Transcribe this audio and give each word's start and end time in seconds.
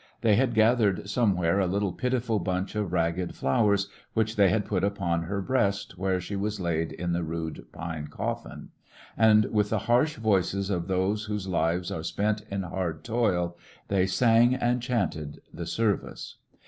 They 0.21 0.35
had 0.35 0.55
gathered 0.55 1.07
somewhere 1.07 1.59
a 1.59 1.67
little 1.67 1.91
pitiful 1.91 2.39
bunch 2.39 2.73
of 2.73 2.91
ragged 2.91 3.35
flowers 3.35 3.87
which 4.15 4.35
they 4.35 4.49
had 4.49 4.65
put 4.65 4.83
upon 4.83 5.21
her 5.25 5.43
breast, 5.43 5.95
where 5.95 6.19
she 6.19 6.35
was 6.35 6.59
laid 6.59 6.91
in 6.91 7.11
the 7.11 7.21
rude 7.21 7.67
pine 7.71 8.07
coffin; 8.07 8.69
and 9.15 9.45
with 9.51 9.69
the 9.69 9.77
harsh 9.85 10.15
voices 10.15 10.71
of 10.71 10.87
those 10.87 11.25
whose 11.25 11.47
lives 11.47 11.91
are 11.91 12.01
spent 12.01 12.41
in 12.49 12.63
hard 12.63 13.03
toil 13.03 13.55
they 13.89 14.07
sang 14.07 14.55
and 14.55 14.81
chanted 14.81 15.39
the 15.53 15.67
service. 15.67 16.37